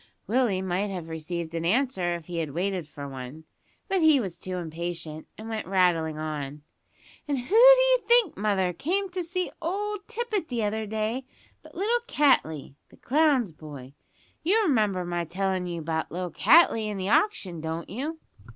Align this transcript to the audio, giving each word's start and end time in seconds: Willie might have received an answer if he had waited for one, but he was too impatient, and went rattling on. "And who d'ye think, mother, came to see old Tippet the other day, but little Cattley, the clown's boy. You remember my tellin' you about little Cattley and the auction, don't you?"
Willie 0.25 0.63
might 0.63 0.87
have 0.87 1.09
received 1.09 1.53
an 1.53 1.63
answer 1.63 2.15
if 2.15 2.25
he 2.25 2.37
had 2.39 2.55
waited 2.55 2.87
for 2.87 3.07
one, 3.07 3.43
but 3.87 4.01
he 4.01 4.19
was 4.19 4.39
too 4.39 4.57
impatient, 4.57 5.27
and 5.37 5.47
went 5.47 5.67
rattling 5.67 6.17
on. 6.17 6.63
"And 7.27 7.37
who 7.37 7.55
d'ye 7.55 7.97
think, 8.07 8.35
mother, 8.35 8.73
came 8.73 9.11
to 9.11 9.21
see 9.21 9.51
old 9.61 10.07
Tippet 10.07 10.47
the 10.47 10.63
other 10.63 10.87
day, 10.87 11.25
but 11.61 11.75
little 11.75 11.99
Cattley, 12.07 12.73
the 12.89 12.97
clown's 12.97 13.51
boy. 13.51 13.93
You 14.41 14.63
remember 14.63 15.05
my 15.05 15.23
tellin' 15.23 15.67
you 15.67 15.81
about 15.81 16.11
little 16.11 16.31
Cattley 16.31 16.85
and 16.89 16.99
the 16.99 17.09
auction, 17.09 17.61
don't 17.61 17.87
you?" 17.87 18.17